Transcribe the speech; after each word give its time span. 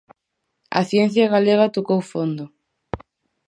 A 0.79 0.81
ciencia 0.91 1.31
galega 1.35 1.73
tocou 1.75 1.99
fondo. 2.11 2.45